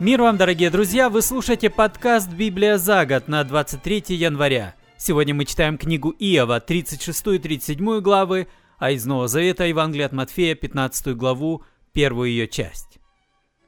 Мир 0.00 0.22
вам, 0.22 0.38
дорогие 0.38 0.70
друзья! 0.70 1.10
Вы 1.10 1.20
слушаете 1.20 1.68
подкаст 1.68 2.32
«Библия 2.32 2.78
за 2.78 3.04
год» 3.04 3.28
на 3.28 3.44
23 3.44 4.16
января. 4.16 4.74
Сегодня 4.96 5.34
мы 5.34 5.44
читаем 5.44 5.76
книгу 5.76 6.08
Иова, 6.18 6.58
36 6.58 7.26
и 7.26 7.38
37 7.38 8.00
главы, 8.00 8.48
а 8.78 8.92
из 8.92 9.04
Нового 9.04 9.28
Завета 9.28 9.64
Евангелие 9.64 10.06
от 10.06 10.12
Матфея, 10.12 10.54
15 10.54 11.14
главу, 11.16 11.64
первую 11.92 12.30
ее 12.30 12.48
часть. 12.48 12.98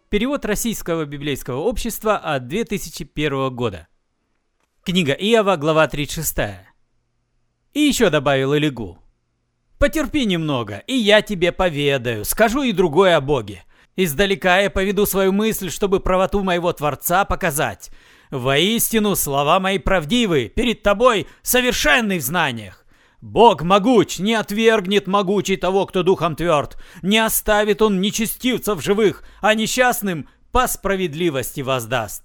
Перевод 0.09 0.47
Российского 0.47 1.05
библейского 1.05 1.59
общества 1.59 2.17
от 2.17 2.49
2001 2.49 3.55
года. 3.55 3.89
Книга 4.85 5.13
Иова, 5.13 5.57
глава 5.57 5.87
36. 5.87 6.39
И 7.75 7.81
еще 7.81 8.09
добавил 8.09 8.57
Илигу. 8.57 8.99
«Потерпи 9.79 10.25
немного, 10.25 10.79
и 10.87 10.95
я 10.95 11.21
тебе 11.21 11.53
поведаю, 11.53 12.25
скажу 12.25 12.63
и 12.63 12.73
другое 12.73 13.17
о 13.17 13.21
Боге. 13.21 13.65
Издалека 13.97 14.61
я 14.61 14.71
поведу 14.71 15.05
свою 15.07 15.33
мысль, 15.33 15.71
чтобы 15.71 16.01
правоту 16.01 16.43
моего 16.43 16.73
Творца 16.73 17.25
показать. 17.25 17.91
Воистину, 18.31 19.15
слова 19.17 19.61
мои 19.61 19.79
правдивы, 19.79 20.49
перед 20.49 20.83
тобой 20.83 21.27
совершенный 21.43 22.19
в 22.19 22.23
знаниях. 22.23 22.87
Бог 23.21 23.63
могуч, 23.63 24.19
не 24.19 24.35
отвергнет 24.35 25.07
могучий 25.07 25.57
того, 25.57 25.87
кто 25.87 26.03
духом 26.03 26.35
тверд. 26.35 26.77
Не 27.03 27.19
оставит 27.19 27.83
он 27.83 28.01
нечестивцев 28.01 28.83
живых, 28.83 29.23
а 29.41 29.55
несчастным 29.55 30.29
по 30.51 30.67
справедливости 30.67 31.61
воздаст. 31.61 32.25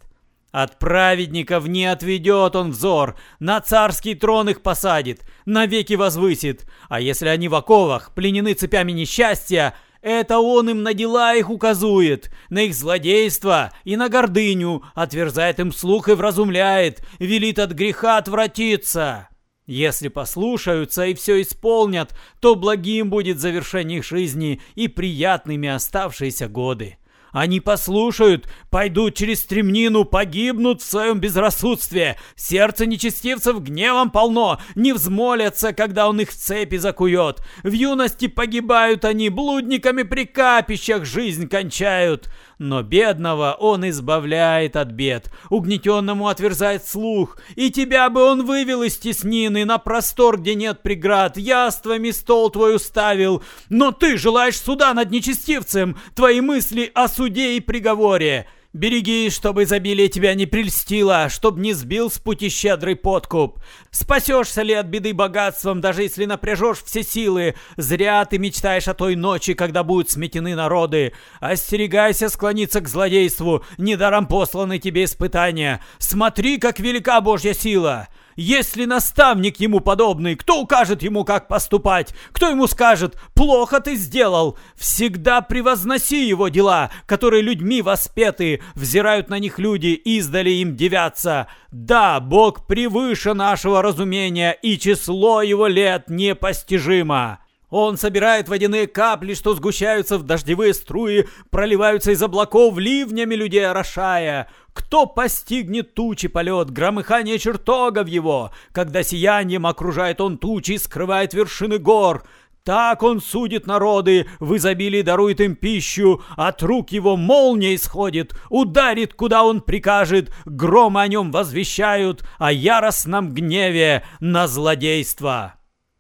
От 0.52 0.80
праведников 0.80 1.68
не 1.68 1.86
отведет 1.86 2.56
он 2.56 2.72
взор, 2.72 3.16
на 3.40 3.60
царский 3.62 4.16
трон 4.16 4.50
их 4.50 4.64
посадит, 4.64 5.22
навеки 5.46 5.94
возвысит. 5.94 6.66
А 6.90 7.00
если 7.00 7.28
они 7.28 7.48
в 7.48 7.54
оковах, 7.54 8.14
пленены 8.16 8.54
цепями 8.54 8.94
несчастья, 8.94 9.76
это 10.02 10.40
он 10.40 10.70
им 10.70 10.84
на 10.84 10.94
дела 10.94 11.36
их 11.36 11.50
указует, 11.50 12.32
на 12.50 12.64
их 12.64 12.74
злодейство 12.74 13.72
и 13.84 13.96
на 13.96 14.10
гордыню, 14.10 14.84
отверзает 14.96 15.60
им 15.60 15.72
слух 15.72 16.10
и 16.10 16.14
вразумляет, 16.14 17.02
велит 17.20 17.60
от 17.60 17.72
греха 17.72 18.18
отвратиться. 18.18 19.30
Если 19.66 20.08
послушаются 20.08 21.06
и 21.06 21.14
все 21.14 21.42
исполнят, 21.42 22.18
то 22.40 22.56
благим 22.56 23.10
будет 23.10 23.40
завершение 23.40 24.00
их 24.00 24.06
жизни 24.06 24.62
и 24.76 24.88
приятными 24.88 25.68
оставшиеся 25.68 26.48
годы. 26.48 26.98
Они 27.32 27.60
послушают, 27.60 28.50
пойдут 28.70 29.16
через 29.16 29.42
стремнину, 29.42 30.06
погибнут 30.06 30.82
в 30.82 30.90
своем 30.90 31.20
безрассудстве. 31.20 32.18
Сердце 32.36 32.86
нечестивцев 32.86 33.60
гневом 33.60 34.12
полно, 34.12 34.60
не 34.76 34.94
взмолятся, 34.94 35.74
когда 35.74 36.10
он 36.10 36.22
их 36.22 36.30
в 36.30 36.36
цепи 36.36 36.78
закует. 36.78 37.42
В 37.64 37.72
юности 37.72 38.28
погибают 38.28 39.06
они, 39.06 39.30
блудниками 39.30 40.04
при 40.04 40.26
капищах 40.26 41.06
жизнь 41.06 41.48
кончают. 41.48 42.30
Но 42.60 42.82
бедного 42.82 43.56
он 43.60 43.88
избавляет 43.88 44.76
от 44.76 44.90
бед, 44.90 45.32
угнетенному 45.52 46.28
отверзает 46.28 46.88
слух, 46.88 47.38
и 47.56 47.70
тебя 47.70 48.10
бы 48.10 48.24
он 48.24 48.46
вывел 48.46 48.82
из 48.82 48.98
теснины 48.98 49.64
на 49.64 49.78
простор, 49.78 50.40
где 50.40 50.56
нет 50.56 50.82
преград, 50.82 51.38
яствами 51.38 52.10
стол 52.10 52.50
твой 52.50 52.76
уставил. 52.76 53.44
Но 53.70 53.92
ты 53.92 54.18
желаешь 54.18 54.60
суда 54.60 54.94
над 54.96 55.12
нечестивцем, 55.12 56.00
твои 56.16 56.42
мысли 56.42 56.92
о 56.96 57.08
суде 57.18 57.58
и 57.58 57.60
приговоре. 57.60 58.46
Береги, 58.74 59.32
чтобы 59.32 59.64
изобилие 59.64 60.08
тебя 60.08 60.36
не 60.36 60.46
прельстило, 60.46 61.30
чтоб 61.30 61.58
не 61.58 61.74
сбил 61.74 62.12
с 62.12 62.20
пути 62.20 62.48
щедрый 62.48 62.96
подкуп. 62.96 63.60
Спасешься 63.90 64.62
ли 64.62 64.74
от 64.76 64.86
беды 64.86 65.16
богатством, 65.16 65.82
даже 65.82 66.04
если 66.04 66.26
напряжешь 66.26 66.84
все 66.84 67.02
силы? 67.02 67.56
Зря 67.76 68.24
ты 68.26 68.38
мечтаешь 68.38 68.88
о 68.88 68.94
той 68.94 69.16
ночи, 69.16 69.56
когда 69.56 69.84
будут 69.84 70.12
сметены 70.12 70.54
народы. 70.54 71.14
Остерегайся 71.40 72.30
склониться 72.30 72.82
к 72.82 72.88
злодейству, 72.88 73.66
недаром 73.80 74.28
посланы 74.28 74.78
тебе 74.78 75.06
испытания. 75.06 75.82
Смотри, 75.98 76.60
как 76.60 76.80
велика 76.80 77.20
Божья 77.20 77.54
сила. 77.56 78.10
Если 78.38 78.86
наставник 78.86 79.60
ему 79.60 79.80
подобный, 79.80 80.36
кто 80.36 80.62
укажет 80.62 81.02
ему, 81.02 81.26
как 81.26 81.48
поступать? 81.48 82.14
Кто 82.32 82.48
ему 82.50 82.68
скажет, 82.68 83.20
плохо 83.34 83.80
ты 83.82 83.96
сделал? 83.96 84.60
Всегда 84.76 85.42
превозноси 85.42 86.28
его 86.28 86.48
дела, 86.48 86.92
которые 87.08 87.42
людьми 87.42 87.82
воспеты, 87.82 88.62
взирают 88.76 89.30
на 89.30 89.40
них 89.40 89.58
люди, 89.58 89.88
издали 89.88 90.52
им 90.52 90.76
девятся. 90.76 91.48
Да, 91.72 92.20
Бог 92.20 92.68
превыше 92.68 93.34
нашего 93.34 93.82
разумения, 93.82 94.52
и 94.52 94.78
число 94.78 95.42
его 95.42 95.66
лет 95.66 96.08
непостижимо. 96.08 97.40
Он 97.70 97.98
собирает 97.98 98.48
водяные 98.48 98.88
капли, 98.88 99.34
что 99.34 99.54
сгущаются 99.54 100.18
в 100.18 100.24
дождевые 100.24 100.74
струи, 100.74 101.28
проливаются 101.50 102.12
из 102.12 102.24
облаков, 102.24 102.78
ливнями 102.78 103.36
людей 103.36 103.68
орошая. 103.68 104.50
Кто 104.72 105.06
постигнет 105.06 105.94
тучи 105.94 106.30
полет, 106.30 106.72
громыхание 106.72 107.38
чертогов 107.38 108.08
его, 108.08 108.52
когда 108.72 109.04
сиянием 109.04 109.66
окружает 109.66 110.22
он 110.22 110.38
тучи 110.38 110.74
и 110.74 110.78
скрывает 110.78 111.34
вершины 111.34 111.78
гор? 111.78 112.24
Так 112.64 113.02
он 113.02 113.22
судит 113.22 113.66
народы, 113.66 114.28
в 114.40 114.56
изобилии 114.58 115.02
дарует 115.02 115.40
им 115.40 115.56
пищу, 115.56 116.22
от 116.36 116.62
рук 116.64 116.92
его 116.92 117.16
молния 117.16 117.76
исходит, 117.76 118.34
ударит, 118.50 119.14
куда 119.14 119.44
он 119.44 119.62
прикажет, 119.62 120.34
громы 120.46 121.02
о 121.02 121.08
нем 121.08 121.32
возвещают, 121.32 122.26
о 122.38 122.52
яростном 122.52 123.34
гневе 123.34 124.04
на 124.20 124.48
злодейство. 124.48 125.56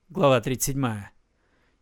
Глава 0.10 0.42
37. 0.42 1.17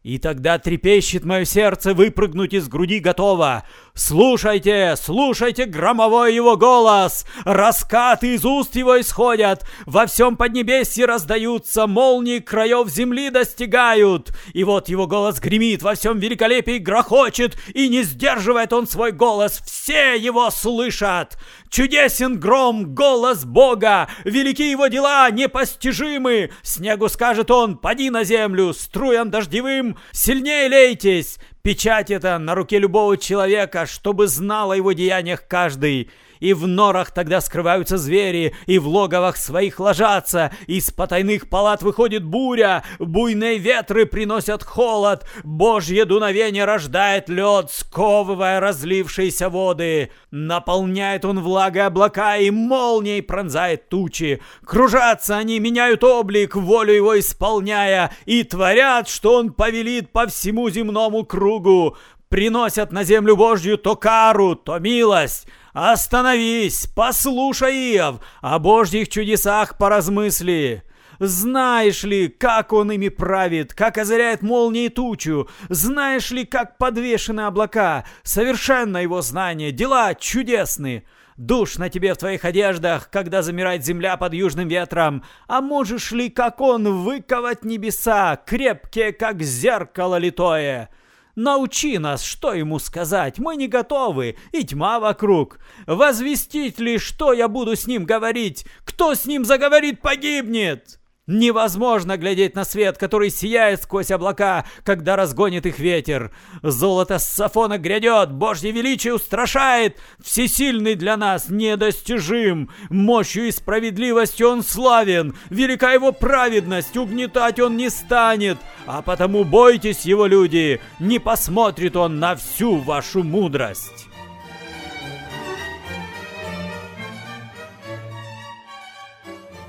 И 0.05 0.19
тогда 0.19 0.59
трепещет 0.59 1.25
мое 1.25 1.45
сердце 1.45 1.95
выпрыгнуть 1.95 2.53
из 2.53 2.67
груди 2.67 2.99
готово. 2.99 3.63
Слушайте, 3.95 4.93
слушайте 5.01 5.66
громовой 5.66 6.35
его 6.35 6.57
голос! 6.57 7.25
Раскаты 7.43 8.35
из 8.35 8.45
уст 8.45 8.75
его 8.75 9.01
исходят! 9.01 9.66
Во 9.88 10.05
всем 10.05 10.38
Поднебесье 10.38 11.05
раздаются, 11.05 11.88
молнии 11.88 12.38
краев 12.38 12.88
земли 12.88 13.31
достигают! 13.31 14.31
И 14.53 14.63
вот 14.63 14.89
его 14.89 15.07
голос 15.07 15.39
гремит, 15.39 15.81
во 15.81 15.95
всем 15.95 16.19
великолепии 16.19 16.77
грохочет, 16.77 17.57
и 17.73 17.89
не 17.89 18.03
сдерживает 18.03 18.73
он 18.73 18.85
свой 18.85 19.11
голос, 19.11 19.59
все 19.66 20.13
его 20.13 20.51
слышат! 20.51 21.39
Чудесен 21.69 22.39
гром, 22.39 22.93
голос 22.93 23.43
Бога, 23.43 24.07
велики 24.23 24.69
его 24.69 24.85
дела, 24.85 25.31
непостижимы! 25.31 26.51
Снегу 26.61 27.09
скажет 27.09 27.49
он, 27.49 27.77
поди 27.77 28.09
на 28.11 28.23
землю, 28.23 28.72
струям 28.73 29.31
дождевым 29.31 29.94
сильнее 30.11 30.67
лейтесь! 30.67 31.39
Печать 31.61 32.11
это 32.11 32.38
на 32.38 32.53
руке 32.53 32.78
любого 32.78 33.17
человека, 33.17 33.85
чтобы 33.88 34.28
знал 34.28 34.72
о 34.72 34.78
его 34.78 34.91
деяниях 34.91 35.47
каждый. 35.47 36.11
И 36.40 36.53
в 36.53 36.68
норах 36.68 37.12
тогда 37.12 37.41
скрываются 37.41 37.97
звери, 37.97 38.56
и 38.66 38.79
в 38.79 38.88
логовах 38.88 39.38
своих 39.38 39.79
ложатся. 39.79 40.51
Из 40.68 40.91
потайных 40.91 41.50
палат 41.50 41.81
выходит 41.81 42.23
буря, 42.23 42.84
буйные 43.00 43.57
ветры 43.57 44.06
приносят 44.06 44.63
холод. 44.63 45.25
Божье 45.44 46.06
дуновение 46.06 46.66
рождает 46.66 47.29
лед, 47.29 47.72
сковывая 47.72 48.59
разлившиеся 48.59 49.50
воды. 49.50 50.12
Наполняет 50.31 51.25
он 51.25 51.40
влагой 51.40 51.85
облака 51.85 52.38
и 52.38 52.50
молнией 52.50 53.22
пронзает 53.22 53.90
тучи. 53.90 54.41
Кружатся 54.66 55.38
они, 55.38 55.59
меняют 55.59 56.03
облик, 56.03 56.56
волю 56.56 56.94
его 56.94 57.19
исполняя, 57.19 58.12
и 58.25 58.44
творят, 58.44 59.07
что 59.07 59.35
он 59.35 59.53
повелит 59.53 60.12
по 60.12 60.28
всему 60.28 60.69
земному 60.69 61.23
кругу. 61.25 61.97
Приносят 62.35 62.91
на 62.91 63.06
землю 63.06 63.38
Божью 63.38 63.78
то 63.78 63.96
кару, 63.96 64.57
то 64.57 64.78
милость. 64.78 65.47
«Остановись! 65.72 66.85
Послушай, 66.94 67.96
Иов! 67.96 68.19
О 68.41 68.59
божьих 68.59 69.07
чудесах 69.07 69.78
поразмысли!» 69.78 70.84
Знаешь 71.19 72.03
ли, 72.03 72.28
как 72.28 72.73
он 72.73 72.91
ими 72.91 73.07
правит, 73.07 73.73
как 73.73 73.97
озаряет 73.97 74.41
молнии 74.41 74.90
тучу? 74.90 75.47
Знаешь 75.69 76.29
ли, 76.31 76.44
как 76.44 76.78
подвешены 76.78 77.40
облака? 77.40 78.03
Совершенно 78.23 78.97
его 78.97 79.22
знание, 79.22 79.72
дела 79.72 80.14
чудесны. 80.14 81.05
Душ 81.37 81.78
на 81.78 81.90
тебе 81.90 82.14
в 82.14 82.17
твоих 82.17 82.43
одеждах, 82.43 83.09
когда 83.09 83.43
замирает 83.43 83.85
земля 83.85 84.17
под 84.17 84.34
южным 84.34 84.67
ветром. 84.67 85.23
А 85.47 85.61
можешь 85.61 86.11
ли, 86.11 86.29
как 86.29 86.59
он, 86.59 87.02
выковать 87.02 87.64
небеса, 87.64 88.35
крепкие, 88.46 89.14
как 89.14 89.41
зеркало 89.41 90.17
литое?» 90.17 90.90
Научи 91.35 91.97
нас, 91.97 92.23
что 92.23 92.53
ему 92.53 92.79
сказать, 92.79 93.40
мы 93.40 93.58
не 93.58 93.67
готовы, 93.67 94.37
и 94.53 94.64
тьма 94.64 94.99
вокруг. 94.99 95.59
Возвестить 95.85 96.79
ли, 96.79 96.97
что 96.97 97.34
я 97.34 97.47
буду 97.49 97.76
с 97.76 97.87
ним 97.87 98.05
говорить? 98.05 98.66
Кто 98.85 99.14
с 99.14 99.26
ним 99.26 99.43
заговорит, 99.43 100.02
погибнет!» 100.02 100.99
Невозможно 101.27 102.17
глядеть 102.17 102.53
на 102.53 102.66
свет, 102.66 102.99
который 102.99 103.31
сияет 103.31 103.81
сквозь 103.81 104.11
облака, 104.11 104.66
когда 104.83 105.16
разгонит 105.16 105.66
их 105.66 105.79
ветер. 105.79 106.31
Золото 106.61 107.17
с 107.17 107.27
сафона 107.27 107.79
грядет, 107.79 108.31
Божье 108.31 108.72
величие 108.72 109.16
устрашает, 109.16 109.97
всесильный 110.23 110.93
для 110.93 111.17
нас 111.17 111.49
недостижим. 111.49 112.69
Мощью 112.91 113.47
и 113.47 113.51
справедливостью 113.51 114.49
он 114.49 114.63
славен, 114.63 115.35
велика 115.49 115.93
его 115.93 116.11
праведность, 116.11 116.95
угнетать 116.95 117.59
он 117.59 117.75
не 117.75 117.89
станет. 117.89 118.59
А 118.85 119.01
потому 119.01 119.43
бойтесь 119.45 120.05
его, 120.05 120.27
люди, 120.27 120.79
не 120.99 121.17
посмотрит 121.17 121.95
он 121.95 122.19
на 122.19 122.35
всю 122.35 122.75
вашу 122.75 123.23
мудрость. 123.23 124.07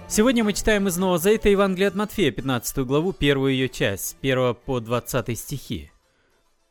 Сегодня 0.08 0.44
мы 0.44 0.52
читаем 0.52 0.86
из 0.86 0.96
Нового 0.96 1.18
Завета 1.18 1.48
Евангелие 1.48 1.88
от 1.88 1.96
Матфея, 1.96 2.30
15 2.30 2.78
главу, 2.86 3.12
первую 3.12 3.52
ее 3.52 3.68
часть, 3.68 4.10
с 4.10 4.16
1 4.22 4.54
по 4.54 4.78
20 4.78 5.36
стихи. 5.36 5.90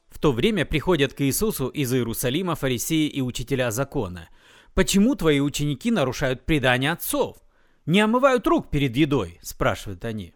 В 0.08 0.20
то 0.20 0.32
время 0.32 0.66
приходят 0.66 1.14
к 1.14 1.20
Иисусу 1.20 1.68
из 1.68 1.94
Иерусалима 1.94 2.56
фарисеи 2.56 3.08
и 3.08 3.20
учителя 3.20 3.72
закона. 3.72 4.30
«Почему 4.74 5.16
твои 5.16 5.42
ученики 5.42 5.92
нарушают 5.92 6.46
предание 6.46 6.94
отцов? 6.94 7.36
Не 7.86 8.00
омывают 8.00 8.48
рук 8.48 8.70
перед 8.70 8.96
едой?»– 8.96 9.38
спрашивают 9.42 10.06
они. 10.06 10.34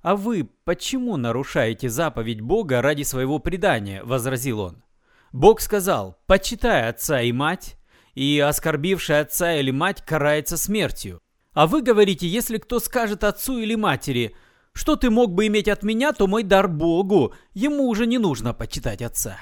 «А 0.00 0.16
вы 0.16 0.50
почему 0.64 1.16
нарушаете 1.16 1.88
заповедь 1.88 2.40
Бога 2.40 2.82
ради 2.82 3.04
своего 3.04 3.38
предания?»– 3.38 4.02
возразил 4.04 4.58
он. 4.58 4.82
Бог 5.30 5.60
сказал, 5.60 6.18
«Почитай 6.26 6.88
отца 6.88 7.22
и 7.22 7.30
мать, 7.30 7.76
и 8.14 8.40
оскорбивший 8.40 9.20
отца 9.20 9.54
или 9.54 9.70
мать 9.70 10.04
карается 10.04 10.56
смертью». 10.56 11.21
А 11.54 11.66
вы 11.66 11.82
говорите, 11.82 12.26
если 12.26 12.58
кто 12.58 12.80
скажет 12.80 13.24
отцу 13.24 13.58
или 13.58 13.74
матери, 13.74 14.34
что 14.72 14.96
ты 14.96 15.10
мог 15.10 15.32
бы 15.32 15.48
иметь 15.48 15.68
от 15.68 15.82
меня, 15.82 16.12
то 16.12 16.26
мой 16.26 16.42
дар 16.42 16.66
Богу, 16.66 17.34
ему 17.52 17.88
уже 17.88 18.06
не 18.06 18.18
нужно 18.18 18.54
почитать 18.54 19.02
отца. 19.02 19.36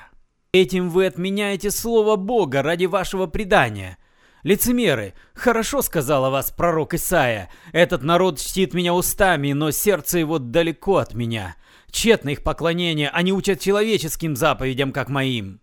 Этим 0.52 0.90
вы 0.90 1.06
отменяете 1.06 1.70
слово 1.70 2.16
Бога 2.16 2.62
ради 2.62 2.86
вашего 2.86 3.26
предания. 3.26 3.96
Лицемеры, 4.42 5.14
хорошо 5.34 5.82
сказал 5.82 6.24
о 6.24 6.30
вас 6.30 6.50
пророк 6.50 6.94
Исаия. 6.94 7.50
Этот 7.72 8.02
народ 8.02 8.40
чтит 8.40 8.74
меня 8.74 8.92
устами, 8.92 9.52
но 9.52 9.70
сердце 9.70 10.18
его 10.18 10.38
далеко 10.38 10.96
от 10.96 11.14
меня. 11.14 11.54
Тщетно 11.92 12.30
их 12.30 12.42
поклонение, 12.42 13.10
они 13.10 13.32
учат 13.32 13.60
человеческим 13.60 14.34
заповедям, 14.34 14.92
как 14.92 15.08
моим. 15.08 15.60